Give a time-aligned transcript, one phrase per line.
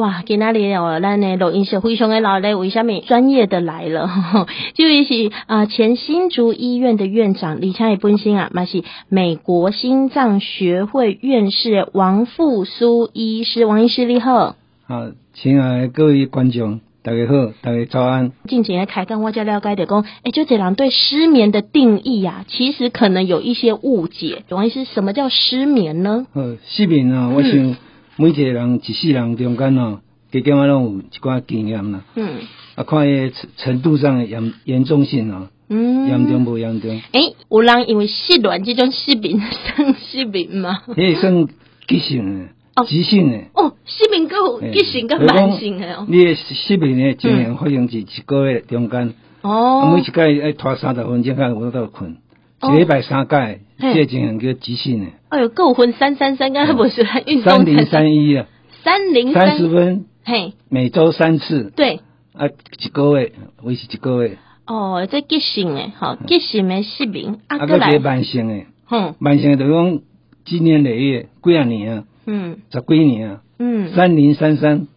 [0.00, 4.08] 哇，今仔日哦，咱的录音室非常的热闹，为什么专业的来了？
[4.72, 14.56] 就是啊，前新竹医院的院长李强也本身啊，嘛是美国心脏学会院士王复苏医师，王医师你好。
[14.86, 18.32] 好，亲爱的各位观众，大家好，大家早安。
[18.48, 24.44] 近几年开讲，我才了解的讲，哎，就这人对失眠的定义呀、啊，其实可能有一些误解。
[24.48, 26.26] 王医师，什么叫失眠呢？
[26.32, 27.76] 呃，失眠啊，我想。
[28.20, 30.00] 嗯每一个人一世人中间哦，
[30.30, 32.02] 加减啊，拢有一寡经验啦。
[32.14, 32.28] 嗯。
[32.76, 35.48] 啊，看伊程度上的严严重性哦。
[35.70, 36.06] 嗯。
[36.08, 36.90] 严重不严重？
[37.12, 39.40] 诶、欸，有人因为失恋这种失眠
[39.74, 40.82] 算失眠吗？
[40.88, 41.48] 迄算
[41.88, 43.46] 急性诶，哦，急性诶。
[43.54, 46.04] 哦，失眠够急性够慢性诶哦。
[46.06, 49.14] 你诶失眠的经验发生是一个月中间。
[49.42, 49.92] 哦。
[49.94, 52.16] 每一摆要拖三十分钟，才有法度困。
[52.62, 53.60] 一礼拜三摆。
[53.82, 55.06] 这情形叫急性的。
[55.30, 57.50] 哎呦，够昏三三三，刚才不是运动？
[57.50, 58.44] 三零三一啊，
[58.84, 60.04] 三零三十分。
[60.22, 61.72] 嘿，每周三次。
[61.74, 62.00] 对。
[62.34, 62.46] 啊，
[62.78, 64.36] 一个月维持一个月。
[64.66, 67.38] 哦，这急性的，好，急性的失眠。
[67.46, 67.98] 啊，个来。
[67.98, 68.66] 慢性的。
[68.90, 69.14] 嗯。
[69.18, 70.00] 慢性的就讲
[70.44, 72.04] 经年累月几啊年啊。
[72.26, 72.58] 嗯。
[72.70, 73.40] 十几年啊。
[73.58, 73.94] 嗯。
[73.94, 74.88] 三零三三。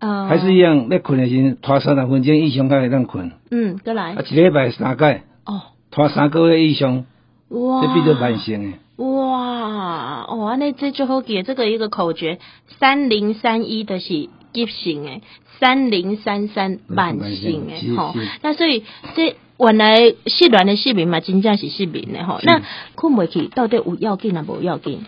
[0.00, 0.26] 哦。
[0.30, 3.32] 还是一样，要困的时候拖三十分钟以上才会当困。
[3.50, 4.14] 嗯，过来。
[4.14, 5.24] 啊，一礼拜三摆。
[5.44, 5.60] 哦。
[5.94, 7.06] 拖三个月以上。
[7.50, 8.72] 哇，这比较慢性诶。
[8.96, 12.38] 哇，哦，安尼这就好记，这个一个口诀，
[12.78, 15.22] 三零三一的是急性诶，
[15.60, 18.14] 三零三三慢性诶，吼。
[18.42, 18.82] 那所以
[19.14, 22.40] 这原来失恋的失眠嘛，真正是失眠的吼。
[22.42, 22.62] 那
[22.96, 25.04] 困不去到底有要紧啊，无要紧？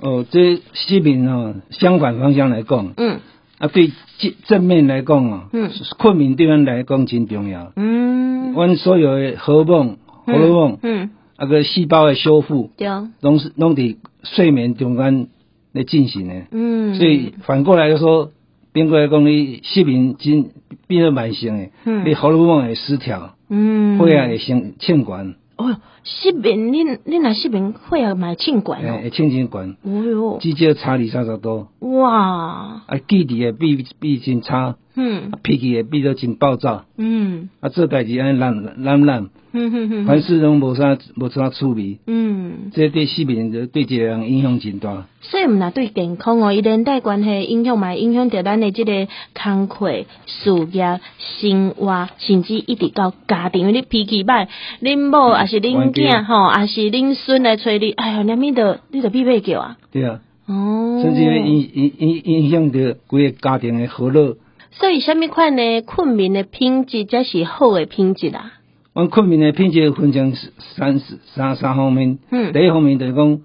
[0.00, 3.20] 哦，这失眠哦，相反方向来讲，嗯，
[3.58, 11.10] 啊，对正正面来讲哦，嗯，困眠对咱来讲真重要，嗯，阮所有的荷尔蒙，荷尔蒙，嗯。
[11.42, 12.86] 那个细胞的修复，对，
[13.22, 15.28] 拢是拢伫睡眠中间
[15.72, 16.42] 来进行的。
[16.50, 18.30] 嗯，所以反过来就说，
[18.74, 20.50] 变过来讲，你失眠真
[20.86, 25.34] 变得慢性的，嗯，你荷尔蒙会失调，嗯，血压会先欠管。
[25.56, 29.76] 哦，失眠，你你那失眠血压蛮欠管哦，会欠真管。
[29.82, 31.68] 哦哟，至少差二三十度。
[31.78, 34.76] 哇，啊，记忆也比比真差。
[34.96, 36.84] 嗯，脾气也变得真暴躁。
[36.96, 39.28] 嗯，啊，做代志安尼懒懒懒。
[39.52, 41.98] 嗯哼哼，凡事拢无啥无啥趣味。
[42.06, 45.06] 嗯，这对市民就对一个人影响真大。
[45.22, 49.90] 所以毋若对健康哦，伊连带关系影响嘛，影响着咱的这个工课、
[50.26, 53.62] 事业、生活，甚至一直到家庭。
[53.62, 54.46] 因为你脾气歹，
[54.80, 59.78] 恁某也是恁囝吼，也是恁孙来催你，哎呀，连咪的你着必备叫啊。
[59.92, 60.20] 对啊。
[60.46, 61.00] 哦。
[61.02, 64.36] 甚至影影影影响着规个家庭的和乐。
[64.72, 65.82] 所以，什么款呢？
[65.82, 68.52] 困眠的品质才是好的品质啊。
[68.94, 70.32] 阮困眠的品质分成
[70.76, 72.18] 三三三三方面。
[72.30, 72.52] 嗯。
[72.52, 73.40] 第一方面就是讲，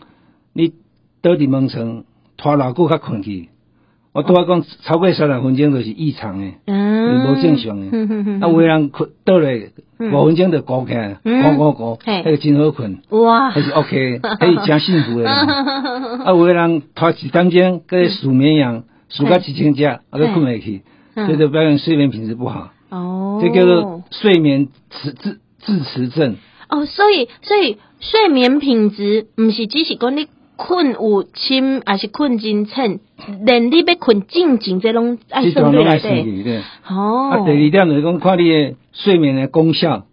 [0.53, 0.73] 你
[1.21, 2.03] 倒伫门床
[2.37, 3.49] 拖偌久较困去。
[4.13, 8.45] 我拄仔讲超过三十分钟就是异常的，嗯，无正常的。
[8.45, 9.59] 啊，有个人困倒来
[9.99, 12.99] 五分钟就高起来，高高高，迄个真好困。
[13.09, 13.49] 哇。
[13.49, 15.29] 还是 OK，迄是真幸福的。
[16.23, 20.83] 啊，有个人拖一点钟，跟数绵羊，数到一千只，啊，都困袂去。
[21.15, 26.35] 这就表现睡眠品质不好哦，这叫做睡眠迟滞滞迟症
[26.69, 26.85] 哦。
[26.85, 30.27] 所以，所以睡眠品质不是只是讲你
[30.57, 32.99] 困有深，还是困真浅，
[33.45, 36.61] 连你要困静静这拢爱睡眠来对。
[36.87, 37.29] 哦。
[37.31, 40.05] 啊，第二点就是讲看你的睡眠的功效，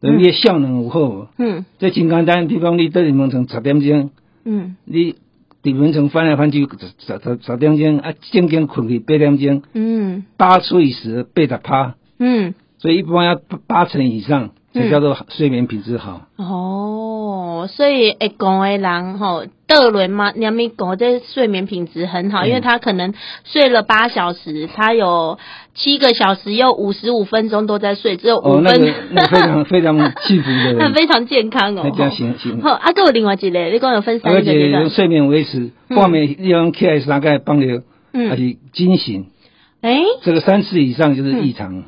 [0.00, 1.28] 你的效能有好。
[1.38, 1.66] 嗯。
[1.78, 4.10] 这真简单，比方你倒眠床十点钟，
[4.44, 5.14] 嗯，你。
[5.62, 16.22] 底门床翻来翻去十十十点钟啊，正经困去八点钟，嗯，八睡时八十趴，嗯，所以一般要八成以上，才叫做睡眠品质好。
[16.38, 25.38] 嗯、哦，所以会讲的人吼，倒轮嘛，你咪讲这睡眠品质很好，嗯、因为他可能睡了八小时，他有
[25.74, 31.82] 七个小时有五十五分钟都在睡，只有五分，哦那个、非常非常幸福的，那 非常健康哦。
[31.96, 32.60] 那行行。
[32.60, 34.88] 好，啊，还有另外一个，你讲有分三个阶段。
[34.90, 37.80] 睡眠维持，半夜利用 K S 大概帮你，
[38.12, 39.26] 还是惊醒。
[39.80, 41.78] 哎、欸，这个三次以上就是异常。
[41.78, 41.84] 嗯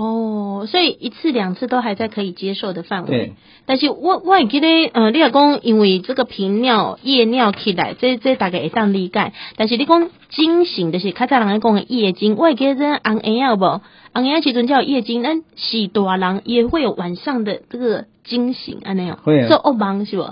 [0.00, 3.10] 哦，所以一次两次都还在可以接受的范围。
[3.10, 3.32] 对，
[3.66, 9.32] 但是我我也记得，呃，你老公因为这个频尿、夜尿起来，这这大概会当理解。
[9.56, 13.82] 但是你讲惊醒，就是较早人来讲的夜惊，我会记得这红婴儿不？
[14.14, 20.24] 红婴儿其实叫夜惊，咱是大人也会有晚上的这个惊醒，安尼哦，会啊，做噩梦是不？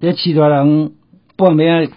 [0.00, 0.92] 这其他人
[1.36, 1.90] 半夜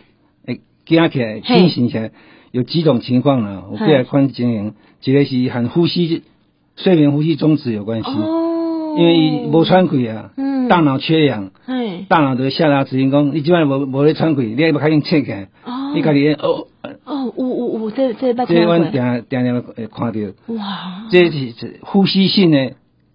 [0.47, 2.09] 诶惊起来、惊醒起来，
[2.51, 3.65] 有几种情况呢？
[3.71, 4.73] 我给来看经营，
[5.03, 6.23] 一个是很呼吸。
[6.75, 16.67] 睡眠呼吸中止有关系，哦，因为无喘气啊，嗯，大脑缺氧，哎，大脑的下达指令讲，你今晚无无咧喘气，你要不赶紧起来，哦，你赶紧哦
[17.05, 18.55] 哦有有有，这这捌听过。
[18.55, 20.19] 这阮定定定会看到。
[20.55, 21.05] 哇！
[21.09, 22.73] 这是呼吸性的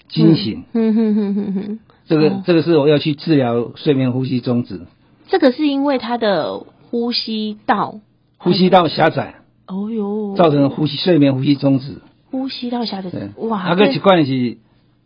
[0.09, 0.65] 惊醒。
[0.73, 1.79] 嗯哼哼哼哼。
[2.07, 4.81] 这个这个是我要去治疗睡眠呼吸中止。
[5.29, 8.01] 这个是因为他的呼吸道。
[8.39, 9.35] 呼吸道狭窄。
[9.67, 10.35] 哦哟。
[10.37, 11.99] 造成呼吸睡眠呼吸中止。
[12.31, 13.11] 呼吸道下的。
[13.37, 13.65] 哇。
[13.69, 14.59] 那个习惯是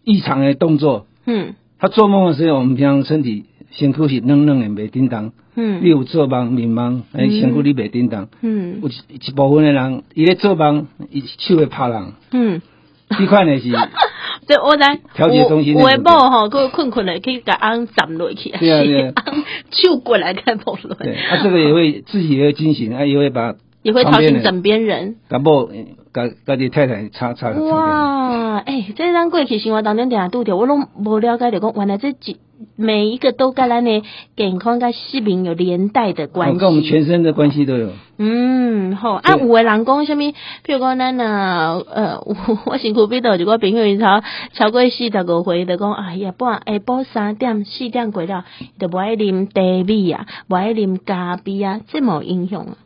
[0.04, 1.06] 异常的动作。
[1.26, 1.54] 嗯。
[1.78, 5.32] 他做梦的时候，我们平常身体身躯是软软的，袂叮当。
[5.56, 5.84] 嗯。
[5.84, 8.28] 你有做梦、眠梦，哎，身躯你袂叮当。
[8.40, 8.80] 嗯。
[8.82, 12.12] 有一一部分的人，伊咧做梦，伊手会拍人。
[12.32, 12.62] 嗯。
[13.10, 13.70] 这款的是。
[14.46, 14.98] 这我在。
[15.14, 15.74] 调节中心。
[15.74, 18.50] 有的某吼，佮困困的，可以甲按站落去。
[18.50, 19.12] 对啊对啊。
[19.70, 20.94] 手过来看无落。
[20.94, 23.54] 对，啊，这个也会自己也会惊醒，啊，也会把。
[23.82, 25.16] 也会吵醒枕边人。
[25.28, 25.68] 甲某，
[26.12, 27.50] 甲甲你太太差差。
[27.50, 32.36] 哇，哎，这张过去生活当中定下拄着，我拢无了解着讲，原来这几
[32.76, 34.02] 每一个都跟咱的
[34.36, 36.58] 健康跟失眠有连带的关系。
[36.58, 37.90] 跟我们全身的关系都有。
[38.18, 39.14] 嗯，好。
[39.14, 40.22] 啊，有的人讲什么？
[40.64, 42.36] 譬如讲咱呐，呃，我
[42.66, 44.22] 我身躯边头一个朋友，超
[44.52, 48.44] 超过四十五岁，就讲哎呀，半下晡三点四点过了，
[48.78, 52.76] 就不爱啉茶米啊，不爱啉咖啡啊，这么影响啊。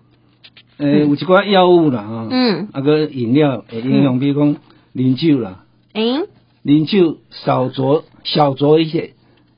[0.79, 4.57] 呃，有一寡药物啦，吼，嗯，啊个饮料会影响，比如讲
[4.95, 5.65] 啉酒啦，
[5.95, 6.27] 诶，
[6.65, 9.13] 啉酒少酌，小酌一些，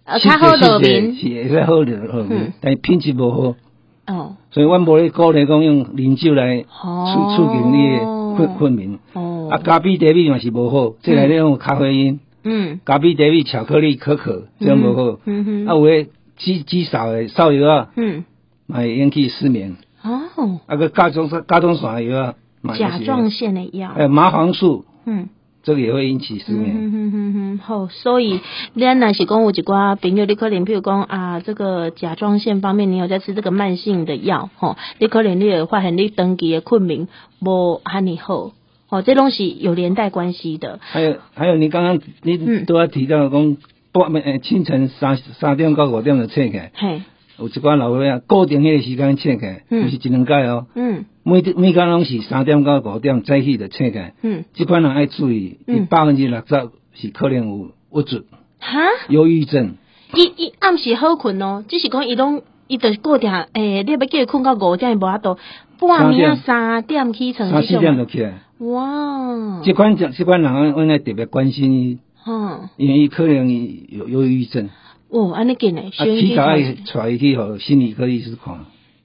[0.05, 2.25] 呃，较好是会较好的好，
[2.61, 3.55] 但品质无好，
[4.07, 8.05] 哦，所以阮无咧鼓励讲用啉酒来促促进你的
[8.37, 16.07] 困困眠，哦，啊，咖啡、茶米嘛是无好，即内底用咖啡因，嗯，咖啡、茶米、巧克力、可可，这样无好，嗯哼，啊有诶
[16.37, 18.25] 积积少诶少油啊，嗯，
[18.73, 19.77] 会引起失眠。
[20.09, 22.35] 哦，那个甲状腺甲状腺药啊，
[22.77, 25.29] 甲状腺的药，还有麻黄素，嗯，
[25.63, 26.75] 这个也会引起失眠。
[26.77, 28.41] 嗯嗯嗯嗯，好，所以
[28.79, 37.09] 咱若是讲有一寡朋友，你可能比如讲啊，这个甲状腺方面，你有在吃这个慢性的药，吼，你可能你会发现你长期的困眠
[37.41, 38.53] 无安尼好，
[38.89, 40.79] 哦，这东西有连带关系的。
[40.83, 43.57] 还有还有，你刚刚你都要提到讲，
[43.93, 46.73] 不，呃，清晨三三点到五点就醒起来。
[46.75, 47.03] 嘿。
[47.39, 50.67] 有一寡老伙仔固定迄个时间醒起来，就是一两摆哦。
[50.75, 51.05] 嗯。
[51.23, 54.15] 每每工拢是三点到五点早起就醒起来。
[54.23, 54.45] 嗯。
[54.55, 58.25] 这款人爱注意，伊百分之六十是可能有郁卒。
[58.59, 58.81] 哈？
[59.09, 59.77] 忧郁症。
[60.15, 65.39] 伊伊暗时好困哦，只是讲伊拢伊就是固定，诶，你要叫伊困到五点，伊无法度。
[65.79, 67.51] 半暝三点起床。
[67.51, 68.35] 三四点就起来。
[68.59, 69.61] 哇。
[69.63, 71.99] 即款这这款人，我爱特别关心伊。
[72.27, 72.69] 嗯。
[72.77, 74.71] 因为伊可能有忧郁症。
[75.11, 78.59] 哦，安尼紧嘞，啊，起早爱带伊去互心理科医师看。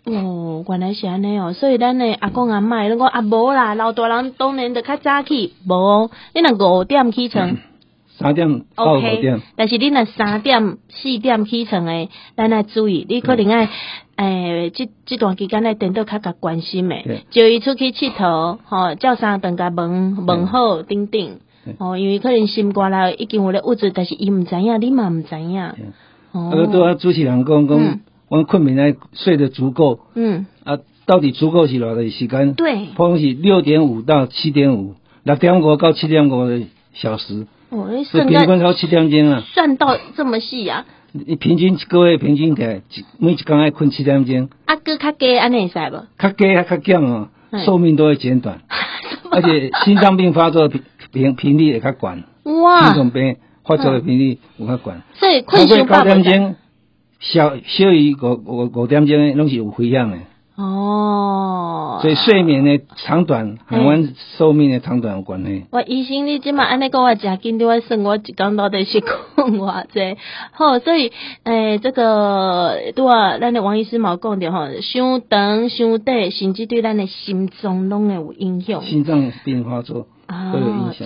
[0.05, 7.57] 哦，原来是安尼哦，所以咱诶阿公阿嬷，拢讲啊无啦，老大人当然着较早起，无，你若五点起床，
[8.17, 13.69] 三点到五点，但是你若三点四点起床诶，咱爱注意，你可能爱
[14.17, 21.39] 诶，即即段期间内电到较较关心诶，叫伊出去佚佗，吼，照三顿甲问问好，等等。
[21.77, 25.62] 哦，因为可能心肝内已经有咧物质，但是伊毋知影，你嘛毋知影。
[26.31, 30.00] 哦，啊，都要主持人讲讲，我困眠来睡得足够。
[30.15, 30.45] 嗯。
[30.63, 32.54] 啊，到底足够是偌个时间？
[32.54, 32.88] 对。
[32.95, 36.62] 普通是六点五到七点五，六点五到七点五个
[36.94, 37.48] 小时。
[37.69, 39.44] 哦，你算平均到七点钟啊？
[39.54, 40.86] 算到这么细啊？
[41.12, 42.81] 你平均一个月平均起来，
[43.19, 44.50] 每一工爱困七点钟。
[44.66, 46.07] 啊，阁较低安尼会使无？
[46.18, 47.30] 较低啊，较减哦，
[47.63, 48.62] 寿命都会减短，
[49.30, 50.69] 而且心脏病发作。
[51.13, 52.23] 频频率也较悬，
[52.61, 52.87] 哇！
[52.87, 56.56] 心脏病发作的频率有较悬，所以困九点钟，
[57.19, 60.18] 小小于五五五点钟，拢是有危险的。
[60.56, 65.66] 哦，所以睡眠的长短和阮寿命的长短有关系。
[65.71, 70.18] 我医生，你即马安尼讲话诚紧，你我算我一讲到底是困偌济？
[70.54, 71.11] 好，所以
[71.44, 78.83] 诶、欸，这个拄啊，咱的王医师嘛讲着吼，伤长伤短，甚至对咱的心脏拢会有影响。
[78.83, 80.07] 心脏病发作。
[80.28, 80.43] 啊，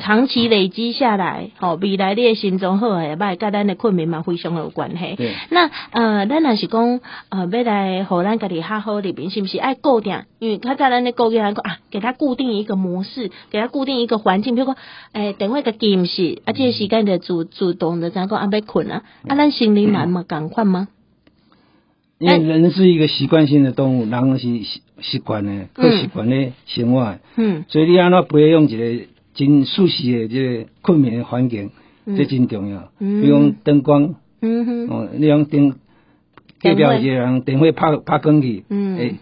[0.01, 5.15] 长期累积下来，好，未来你的心脏好诶，歹，甲咱的困眠嘛非常有关系。
[5.15, 6.99] 对，那呃，咱若是讲
[7.29, 10.23] 呃，要来互咱家己较好里边，是不是爱固定？
[10.39, 11.53] 因为较早咱咧固定啊，
[11.89, 14.75] 给他固定一个模式，给他固定一个环境，比如讲，
[15.13, 20.87] 诶、欸，等会个禁食，啊，这个时间就主主动的怎讲啊，要困啊，啊，咱心里嘛嘛共款吗？
[22.19, 29.05] 因为人是一个习惯性的动物，人是习习惯的，好习惯的生活，嗯，所以你安怎培养一个
[29.37, 31.69] 真舒适的这个困眠的环境，
[32.05, 32.91] 嗯、这真重要。
[32.99, 35.75] 嗯，比如讲灯光，嗯哼，哦，你用灯，
[36.61, 39.15] 代表一个人灯会拍拍光去，嗯，诶，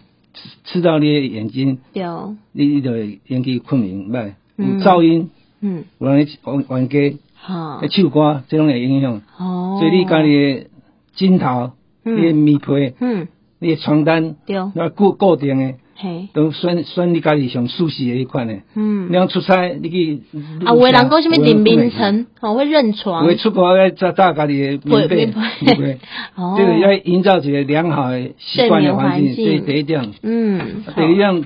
[0.64, 5.30] 刺到你的眼睛，有，你你就会引起困眠，袂，有噪音，
[5.60, 9.22] 嗯，有人玩玩家，好，唱歌，这种会影响。
[9.38, 10.66] 哦，所以你家里的
[11.14, 11.72] 枕头。
[12.08, 13.26] 你的棉被，嗯，
[13.58, 18.58] 你的床单，对，那固固定的，嘿，都选选你家己上舒适的一款呢。
[18.74, 20.20] 嗯，你要出差，你去
[20.66, 23.24] 啊，有的人讲什么顶眠层，哦，会认床。
[23.24, 25.98] 会出国要扎扎家己的棉被，对，
[26.36, 30.12] 哦，这个要营造一个良好的习惯的环境，这是第一点。
[30.22, 31.44] 嗯，第二点，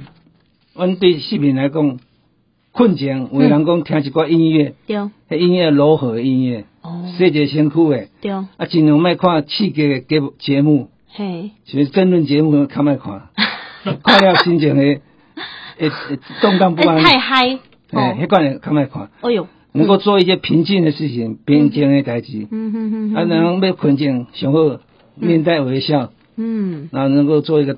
[0.75, 2.00] 阮对市民来讲，
[2.73, 4.97] 困前有的人讲听一寡音乐，对，
[5.28, 13.28] 迄音乐柔和的音乐，哦，细节辛苦的，对，啊，尽量莫看刺激的节节目，嘿，就是争论节目较莫看。
[14.05, 15.01] 看了心情 会
[15.79, 15.91] 会
[16.43, 17.59] 动荡不安，太嗨，
[17.93, 19.11] 哎，迄款诶，较莫看。
[19.23, 22.47] 哎呦，能够做一些平静的事情，平静的代志。
[22.51, 23.15] 嗯嗯嗯。
[23.15, 24.59] 啊，能要困境，上好
[25.17, 26.11] 面带微笑。
[26.37, 26.89] 嗯。
[26.93, 27.77] 然后能够做一个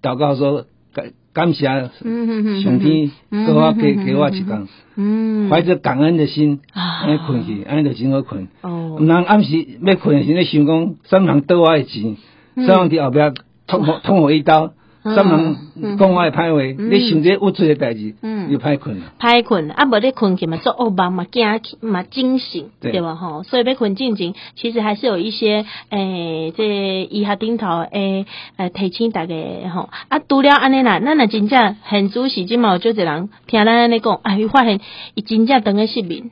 [0.00, 1.64] 祷告，说感感谢。
[1.66, 4.68] 上天给我给给我一工。
[4.96, 5.50] 嗯。
[5.50, 8.46] 怀着感恩的心，安尼困去，安尼就真好困。
[8.62, 8.96] 哦。
[9.00, 12.16] 毋通暗时要困诶时咧想讲，什么人倒我诶钱，
[12.54, 14.72] 什么人伫后壁捅我捅我一刀。
[15.04, 15.54] 什么
[15.98, 19.12] 讲我歹话，你想这物质的代志，嗯，又歹困了。
[19.20, 21.46] 歹困，啊，无你困起嘛，做噩梦嘛，惊
[21.82, 23.14] 嘛，惊醒，对吧？
[23.14, 28.24] 吼，所以要困静静，其实还是有一些诶，这医学顶头诶，
[28.56, 29.34] 诶，提醒大家
[29.74, 29.90] 吼。
[30.08, 34.80] 啊，除了安尼啦，咱若真正很主席，即嘛有足侪人听咱安尼讲，哎，发现
[35.14, 36.30] 伊真正等个失眠，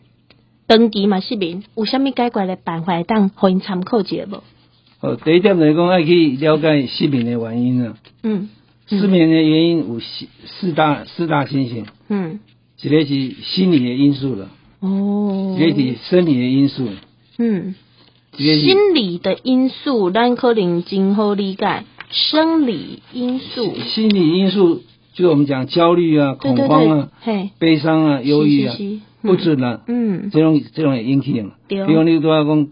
[0.66, 4.42] 长期嘛失眠，有啥物解决的办法当互因参考一下无？
[5.02, 7.94] 哦，第一点来讲，爱去了解失眠的原因啊。
[8.22, 8.48] 嗯。
[8.88, 12.40] 失眠的原因有四四大四大情形，嗯，
[12.80, 13.06] 一个是
[13.42, 16.88] 心理的因素了，哦，一个是生理的因素，
[17.38, 17.74] 嗯，
[18.36, 24.82] 心理的因素，咱可能今后理解，生理因素，心理因素
[25.14, 28.76] 就我们讲焦虑啊、恐慌啊、嘿、悲伤啊、忧郁啊、
[29.22, 32.68] 不准啊，嗯，这种这种也引起的嘛，比如你都要讲。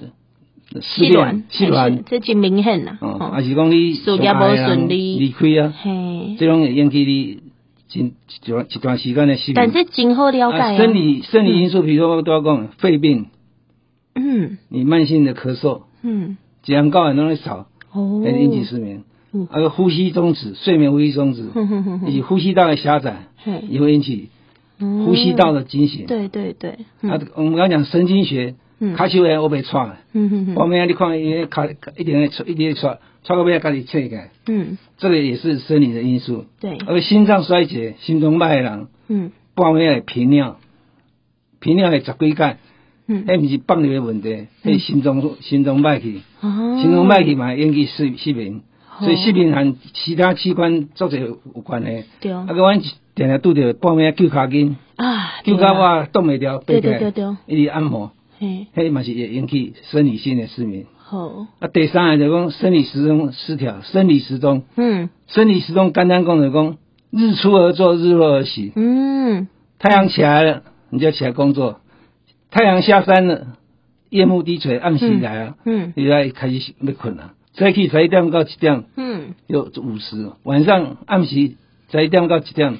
[0.80, 2.96] 失恋，失恋，这真明显啦。
[3.00, 7.40] 哦，还是讲你事业无顺利，离开啊，嘿，这种会引起你
[7.88, 9.54] 真一段一段时间的失眠。
[9.56, 10.76] 但这真好了解啊。
[10.76, 13.26] 生理生理因素，比如说都要讲肺病，
[14.14, 19.02] 嗯，你慢性的咳嗽，嗯，这样高很多人少，哦，会引起失眠。
[19.32, 21.48] 嗯，还有呼吸中止，睡眠呼吸中止，
[22.06, 23.24] 以及呼吸道的狭窄，
[23.68, 24.28] 也会引起
[24.78, 26.06] 呼吸道的惊醒。
[26.06, 26.70] 对对对，
[27.02, 28.54] 啊，我们刚刚讲神经学。
[28.96, 29.98] 卡手诶，我被喘。
[30.12, 30.54] 嗯嗯嗯。
[30.56, 34.30] 后面你看伊卡一点诶，一点喘，喘到尾家己切开。
[34.46, 34.78] 嗯。
[34.96, 36.46] 这个也是生理的因素。
[36.60, 36.78] 对。
[36.86, 40.56] 而心脏衰竭、心脏脉的人，嗯，半夜会频尿，
[41.60, 42.56] 频尿会十几盖。
[43.06, 43.26] 嗯。
[43.26, 46.22] 迄毋是放尿诶问题，迄心脏心脏脉气。
[46.40, 46.78] 哦。
[46.80, 48.62] 心脏脉去嘛，引起失失眠。
[49.00, 52.04] 所以失眠和其他器官作者有关系。
[52.20, 52.32] 对。
[52.32, 54.76] 啊，个阮定定拄着半夜救骹筋。
[54.96, 55.42] 啊。
[55.44, 57.36] 揪骹我动袂掉，对对对对。
[57.46, 58.12] 一直按摩。
[58.40, 60.86] 嘿，嘿嘛是也引起生理性的失眠。
[60.96, 66.78] 好，啊，第三个就讲生理时钟失调，生理时钟，嗯，生理时钟简单讲就讲
[67.10, 68.72] 日出而作，日落而息。
[68.74, 69.46] 嗯，
[69.78, 71.80] 太阳起来了，你就起来工作；
[72.50, 73.58] 太阳下山了，
[74.08, 77.34] 夜幕低垂，暗时来了，嗯，你就要开始要困了。
[77.52, 81.34] 早起十一点到七点，嗯，有午时；晚上暗时
[81.92, 82.78] 十一点到七点。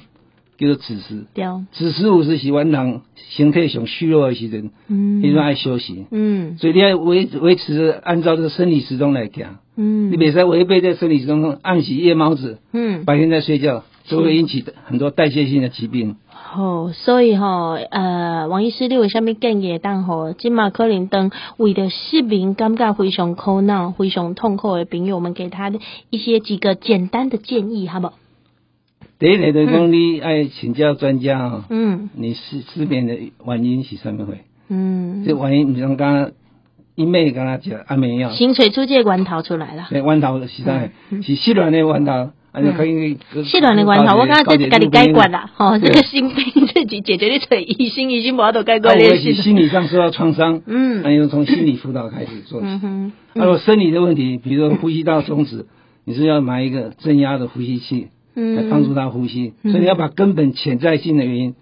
[0.57, 1.25] 叫做子时，
[1.71, 16.17] 子时有时是阮人身体上虚弱的时阵，嗯，你都爱休息，嗯，所以你要维维持按照这个生理时钟来讲，嗯，你别再违背这生理时钟，按时夜猫子，嗯，白天在睡觉，就会引起很多代谢性的疾病。
[16.29, 19.77] 好，所以吼，呃，王医师，你有啥物建议？
[19.79, 25.79] 当吼，今马可能当为了失眠感觉非常苦恼、非常痛苦的朋友，我们给他的
[26.09, 28.13] 一些几个简单的建议，好不好？
[29.21, 31.63] 第一个就是讲，你爱请教专家哦。
[31.69, 32.09] 嗯。
[32.15, 34.39] 你失失眠的原因是什么会？
[34.67, 35.23] 嗯。
[35.23, 36.31] 这原因，你像刚刚
[36.95, 38.31] 一妹刚刚讲安眠药。
[38.31, 39.85] 新吹出这源头出来了。
[39.91, 40.89] 对，源头是啥？
[41.21, 43.19] 是失恋的源头，啊就可以。
[43.45, 45.51] 失恋的源头，我刚刚自己解决了。
[45.55, 48.89] 哦，这个心病自己解决的，找医生医生无法度解决。
[48.89, 50.63] 我是心理上受到创伤。
[50.65, 51.03] 嗯。
[51.03, 52.65] 那要从心理辅导开始做起。
[52.65, 53.11] 嗯哼。
[53.35, 55.67] 还有生理的问题，比如说呼吸道终止，
[56.05, 58.07] 你是要买一个正压的呼吸器。
[58.35, 61.55] 嗯，来帮助他呼吸，嗯、所以你要把根本潜在性的原因、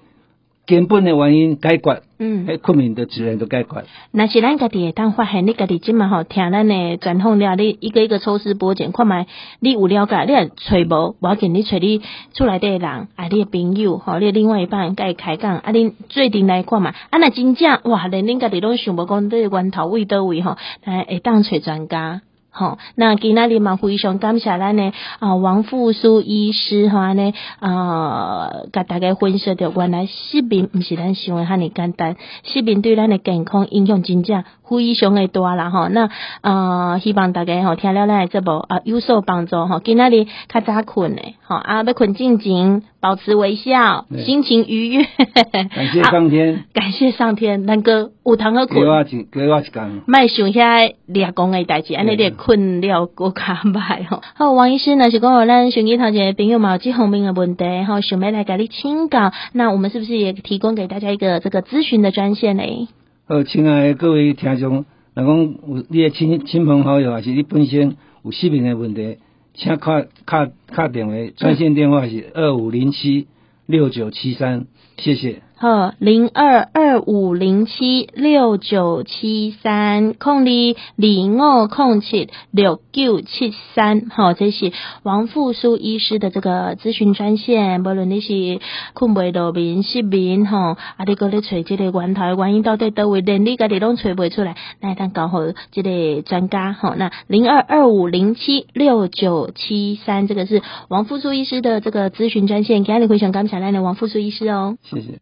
[0.67, 3.85] 根本的原因解决，嗯，还困眠的责任都解决。
[4.11, 9.25] 那是咱家己会当发现，你家己今嘛吼听咱的专访了，你一个一个抽丝剥茧，看觅
[9.61, 12.01] 你有了解，你也找无，无要紧你揣你
[12.33, 22.21] 厝内底的人，啊，你的朋友，吼，你的另外一半，甲伊开讲，啊，恁做阵来看嘛，啊，那真正哇，连恁家己拢想无讲这个源头位倒位吼，来会当揣专家。
[22.51, 36.09] 好，那今仔日嘛非常感谢咱的啊王富苏医师哈呢啊，甲大家分析着原来失眠毋是咱想的遐尔简单，失眠对咱的健康影响真正非常的多啦吼，那
[36.41, 45.05] 呃，希望大家吼听了咱这部啊有所帮助吼，今仔日较早困的吼啊，要困静静，保持微笑，心情愉悦。
[45.73, 48.79] 感谢上天，感谢上天，咱哥有通好困。
[48.79, 50.01] 给我一给我一工。
[50.05, 54.21] 卖想遐俩公的代志，安尼你困了够卡歹吼。
[54.35, 62.87] 好，王医师呢是讲我咱手机头前朋友嘛有这方面的问题，吼想要来甲你请教，那我们是不是也提供给大家一个这个咨询的专线呢？
[63.31, 69.19] 好，亲爱的各位听众，若讲有你的亲亲朋好友，还是你本身有失眠的问题，
[69.53, 73.27] 请卡卡卡电话，专线电话是二五零七
[73.67, 74.65] 六九七三，
[74.97, 75.43] 谢谢。
[75.61, 84.71] 好，零二二五零七六九七三，空里零二空七六九七三，好，这是
[85.03, 87.83] 王复苏医师的这个咨询专线。
[87.83, 88.61] 不论你是
[88.93, 95.39] 困不着眠、失眠，吼，啊，你搁咧找这个源头原因到底倒位，连你家己拢找不出来，那当搞好
[95.73, 102.85] 这个专家，吼，那零二二五零七六九七三，这个是王复苏医师的这个咨询专线。
[102.85, 105.15] 今日非常感谢咱的王复苏医师哦，谢谢。